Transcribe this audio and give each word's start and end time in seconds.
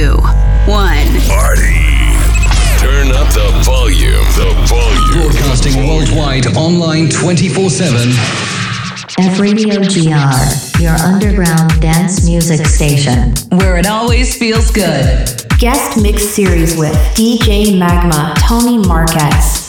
two, 0.00 0.16
one. 0.64 1.12
Party. 1.28 1.76
Turn 2.80 3.12
up 3.12 3.28
the 3.34 3.60
volume. 3.64 4.24
The 4.40 4.48
volume. 4.66 5.28
Broadcasting 5.28 5.86
worldwide, 5.86 6.46
online 6.56 7.10
24 7.10 7.68
7. 7.68 8.08
F 9.18 9.38
Radio 9.38 9.76
GR, 9.80 10.82
your 10.82 10.94
underground 11.04 11.78
dance 11.82 12.24
music 12.24 12.64
station. 12.66 13.34
Where 13.58 13.76
it 13.76 13.86
always 13.86 14.36
feels 14.38 14.70
good. 14.70 15.28
Guest 15.58 16.00
mix 16.00 16.22
series 16.22 16.78
with 16.78 16.94
DJ 17.14 17.78
Magma, 17.78 18.34
Tony 18.38 18.78
Marquez. 18.78 19.59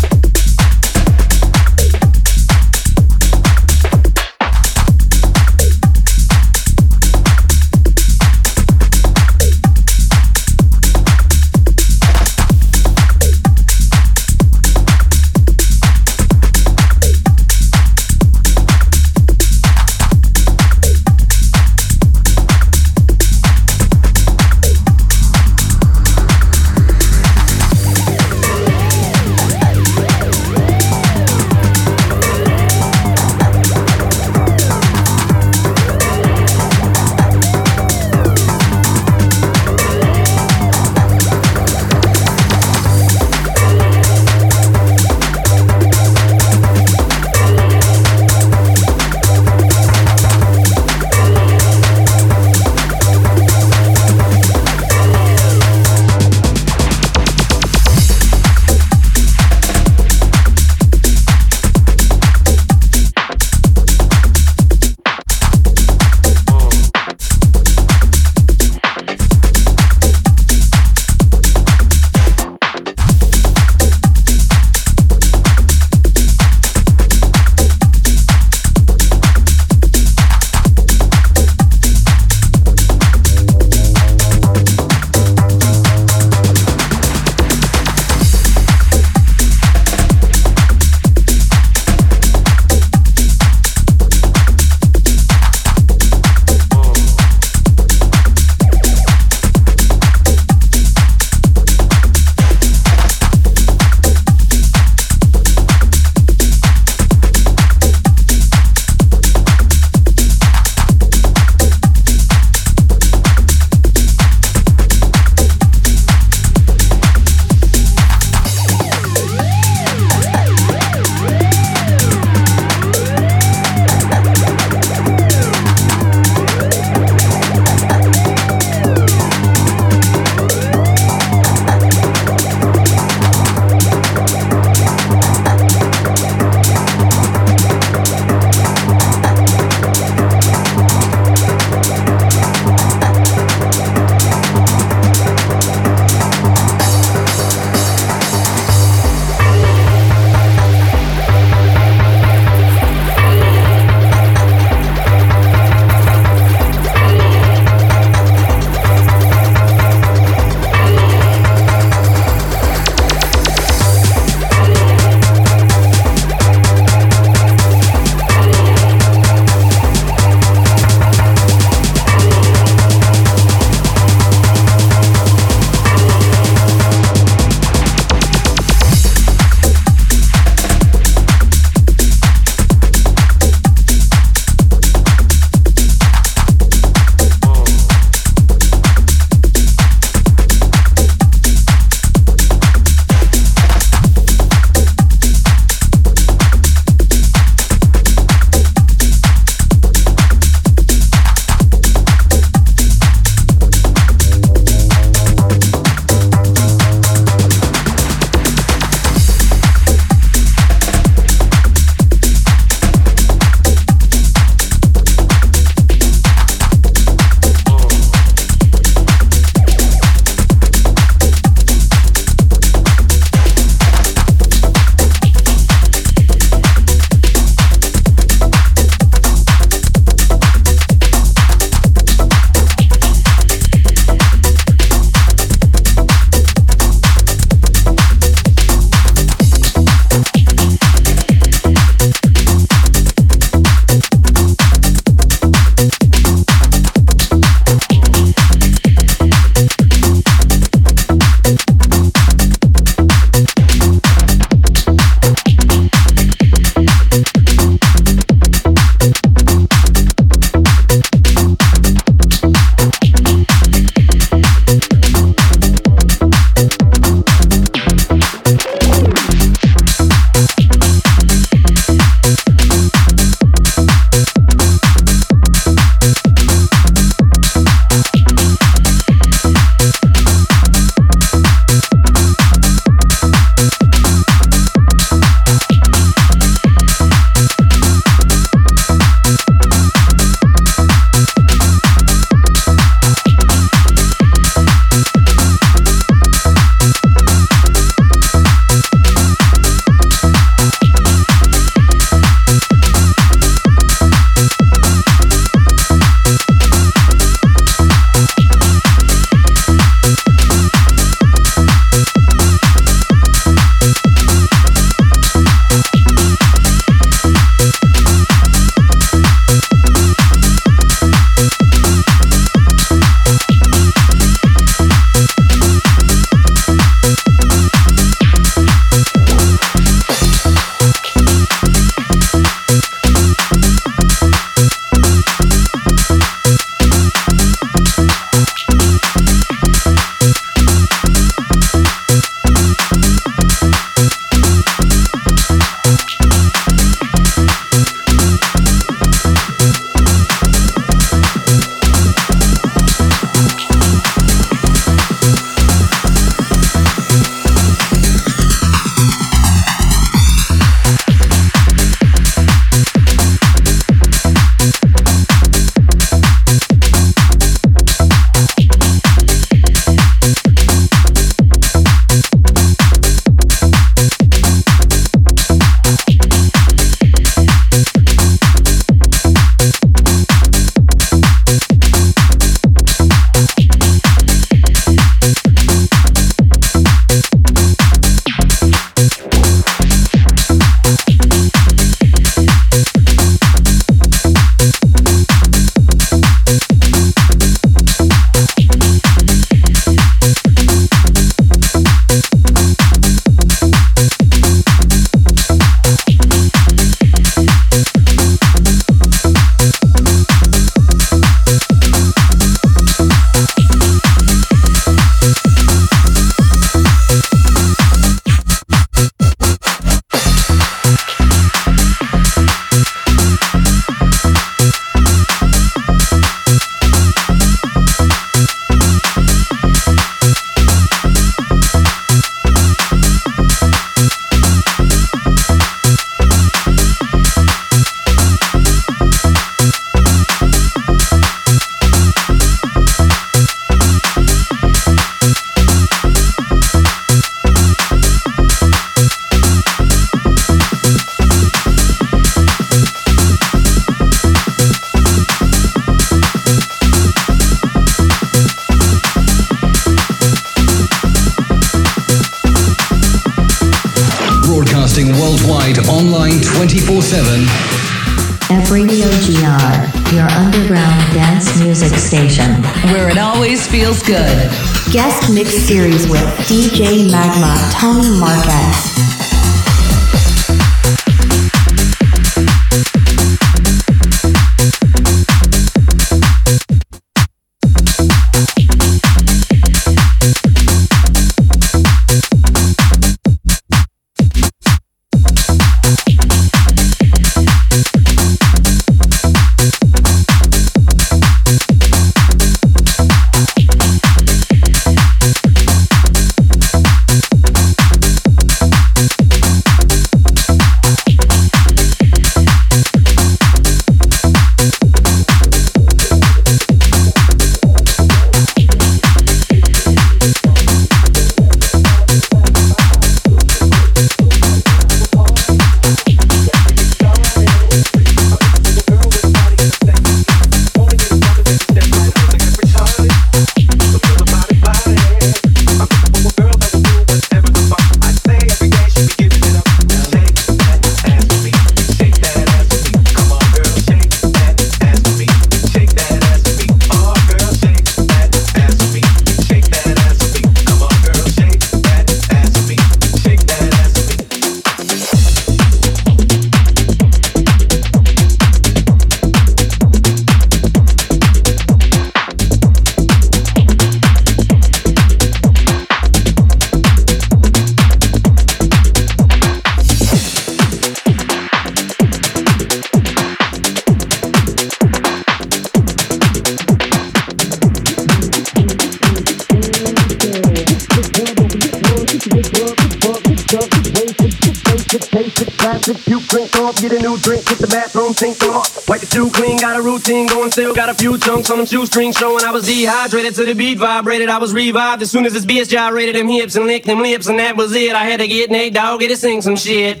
Strung 591.42 591.56
from 591.56 591.64
a 591.64 591.66
shoestring 591.66 592.12
showing 592.12 592.44
I 592.44 592.52
was 592.52 592.66
dehydrated 592.66 593.34
to 593.34 593.44
the 593.44 593.54
beat 593.54 593.78
vibrated. 593.78 594.28
I 594.28 594.38
was 594.38 594.52
revived 594.52 595.02
as 595.02 595.10
soon 595.10 595.26
as 595.26 595.32
this 595.32 595.44
bitch 595.44 595.68
gyrated 595.68 596.14
them 596.14 596.28
hips 596.28 596.54
and 596.56 596.66
licked 596.66 596.86
them 596.86 597.00
lips, 597.00 597.26
and 597.26 597.38
that 597.38 597.56
was 597.56 597.74
it. 597.74 597.94
I 597.94 598.04
had 598.04 598.20
to 598.20 598.28
get 598.28 598.50
Nate 598.50 598.74
Dogg 598.74 599.00
to 599.00 599.16
sing 599.16 599.42
some 599.42 599.56
shit. 599.56 600.00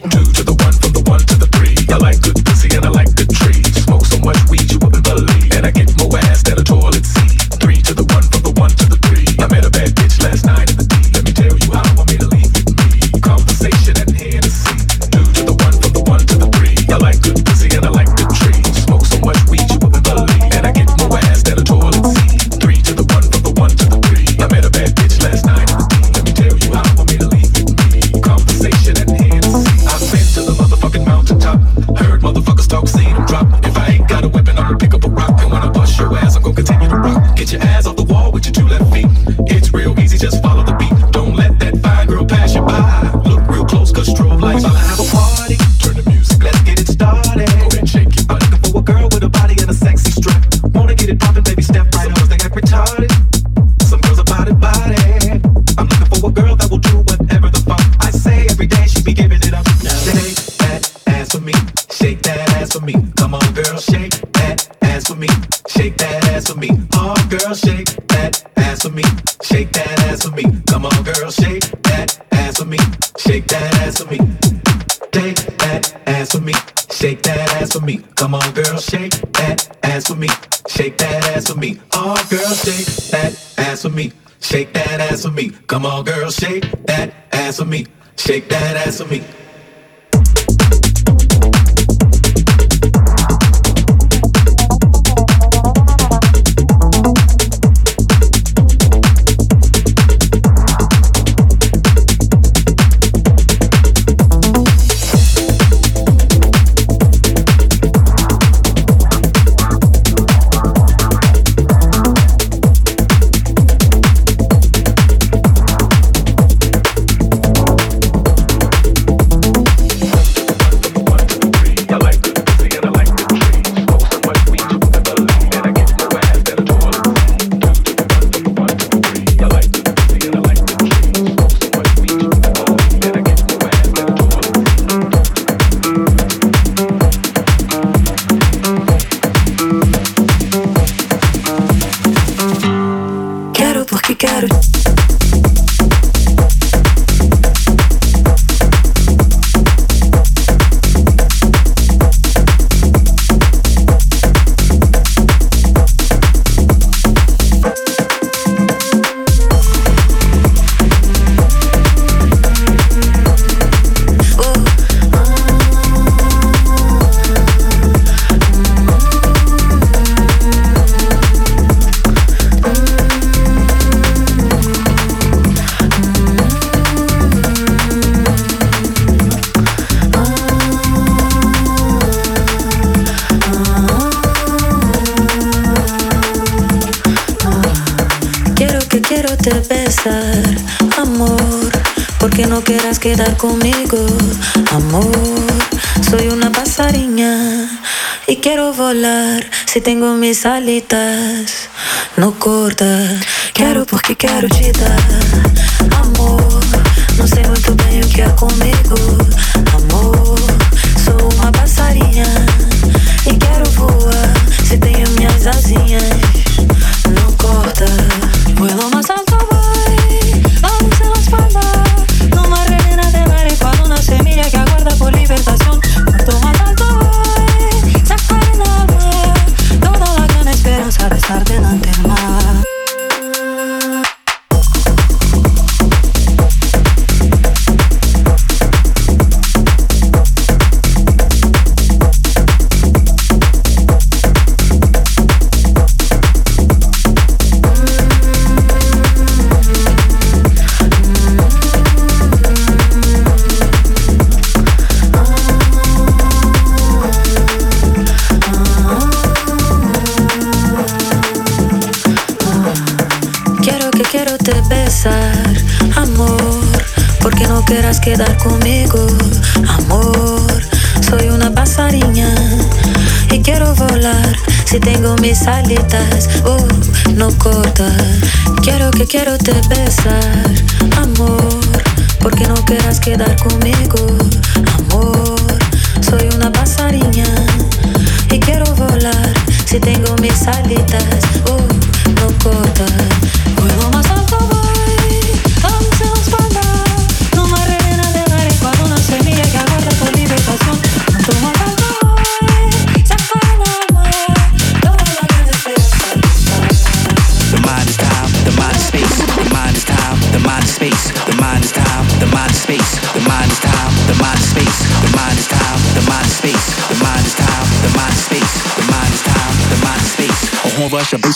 mis 200.22 200.46
alitas. 200.46 201.61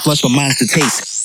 flush 0.07 0.23
my 0.23 0.31
minds 0.31 0.55
to 0.55 0.67
taste. 0.67 1.16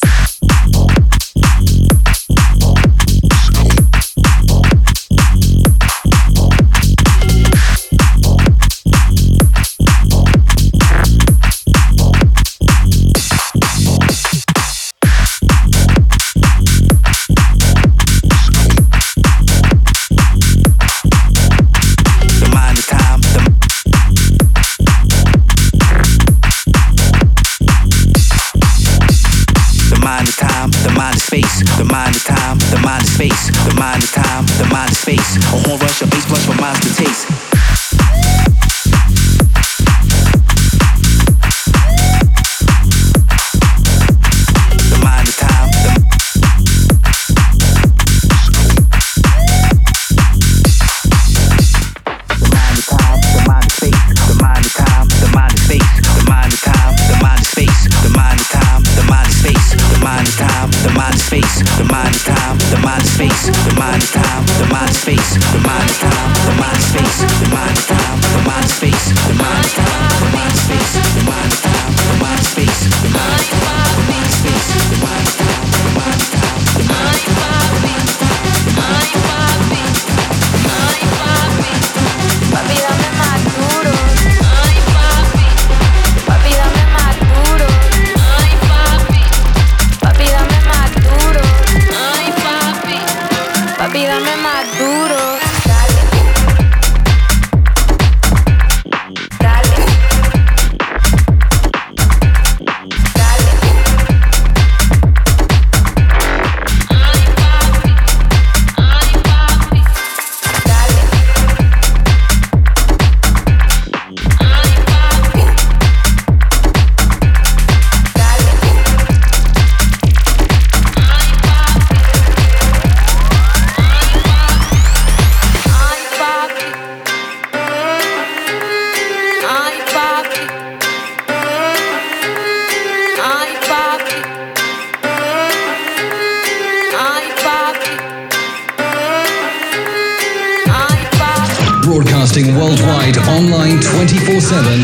broadcasting 142.32 142.56
worldwide 142.56 143.18
online 143.28 143.80
24 143.82 144.40
7. 144.40 144.80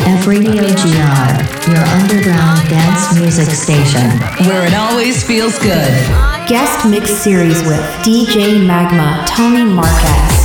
F 0.00 0.26
Radio 0.26 0.62
GR, 0.62 1.70
your 1.70 1.84
underground 2.00 2.66
dance 2.68 3.18
music 3.18 3.50
station. 3.50 4.08
Where 4.46 4.66
it 4.66 4.74
always 4.74 5.22
feels 5.22 5.58
good. 5.58 5.92
Guest 6.48 6.88
mix 6.88 7.10
series 7.10 7.62
with 7.64 7.80
DJ 8.02 8.66
Magma, 8.66 9.26
Tony 9.28 9.64
Marquez. 9.64 10.37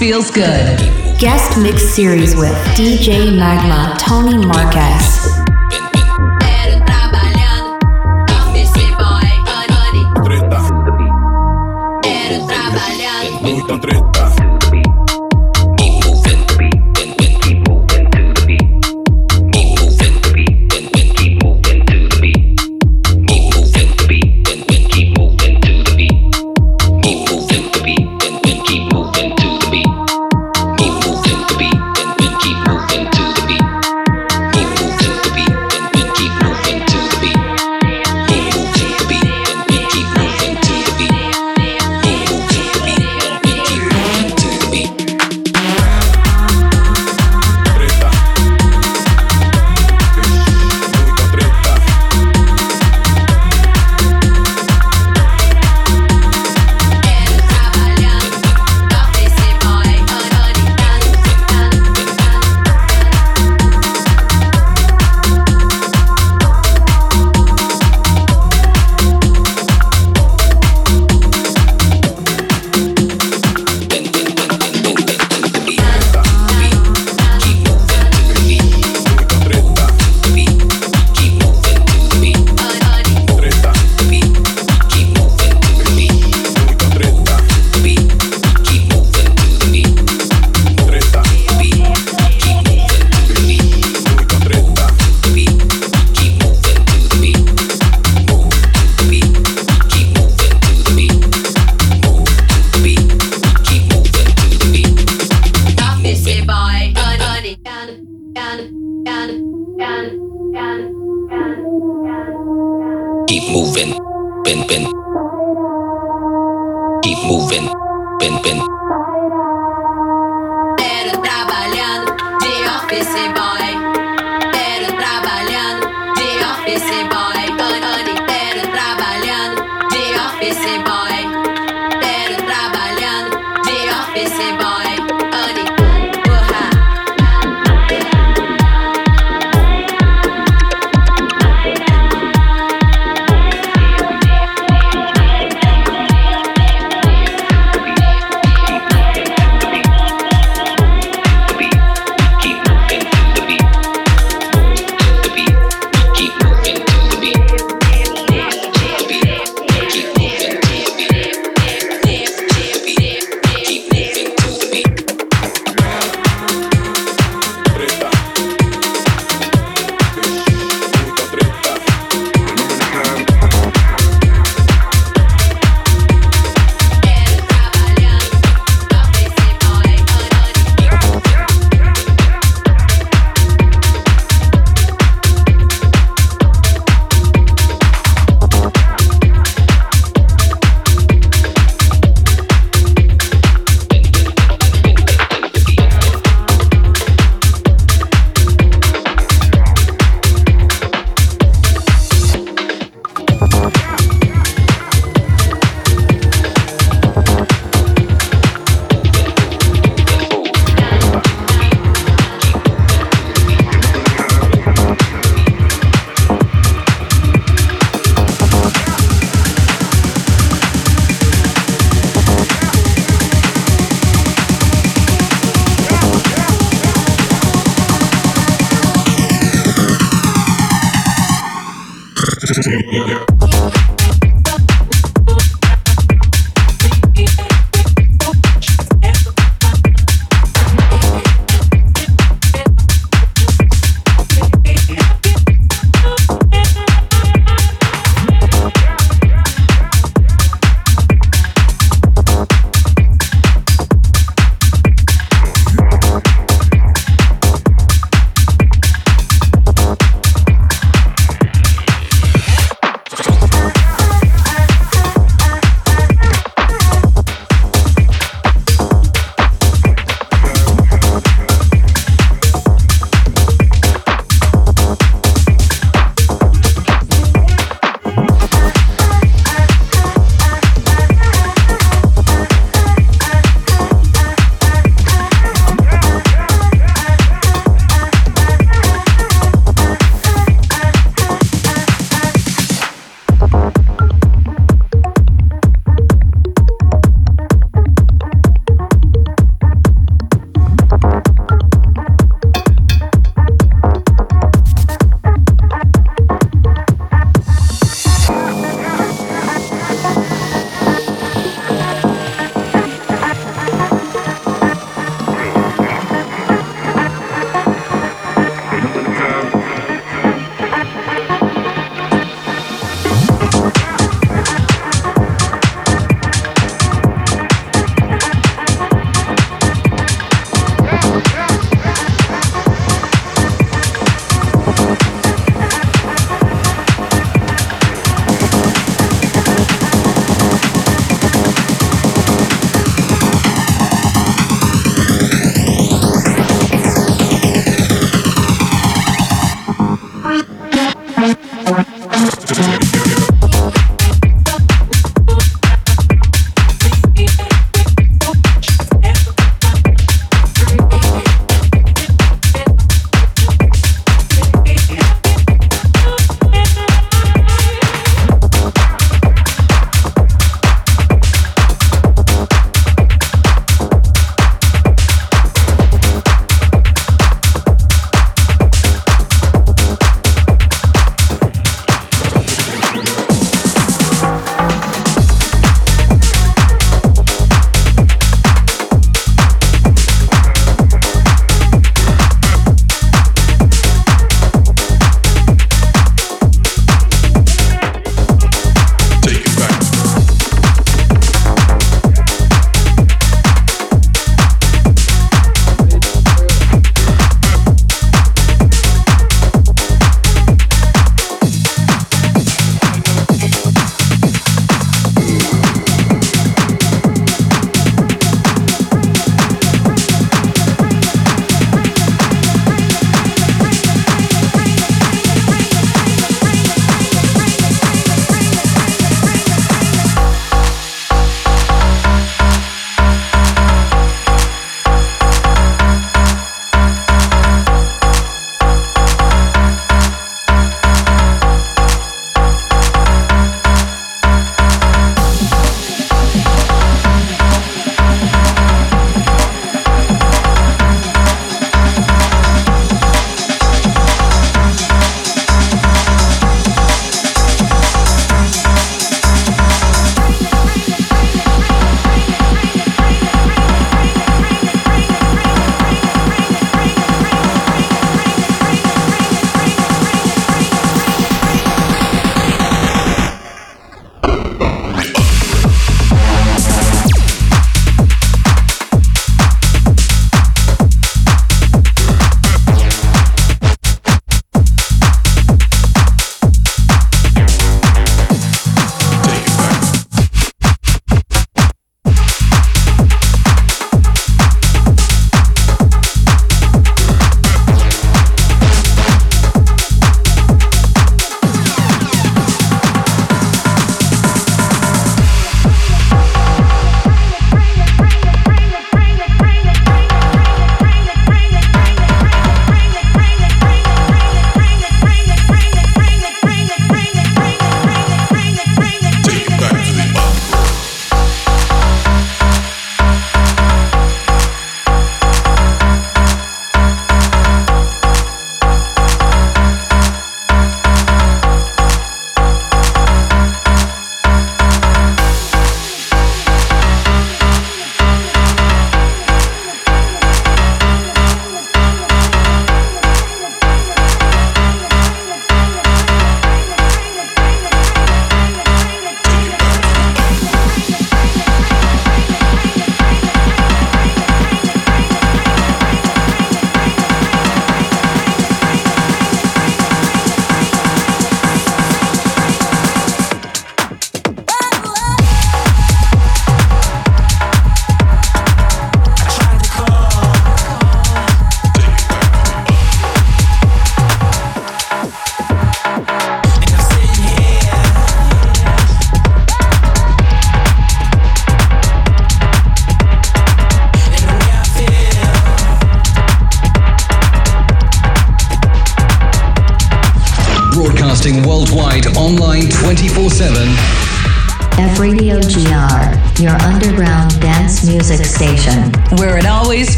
Feels 0.00 0.30
good. 0.30 0.78
Guest 1.18 1.58
mix 1.58 1.82
series 1.82 2.34
with 2.34 2.54
DJ 2.74 3.36
Magma, 3.36 3.94
Tony 4.00 4.38
Marquez. 4.38 5.19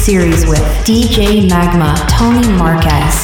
Series 0.00 0.46
with 0.46 0.62
DJ 0.86 1.46
Magma, 1.46 1.94
Tony 2.08 2.48
Marquez. 2.56 3.19